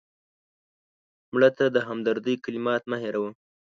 مړه 1.33 1.49
ته 1.57 1.65
د 1.75 1.77
همدردۍ 1.87 2.35
کلمات 2.43 2.83
مه 2.91 2.97
هېروه 3.03 3.29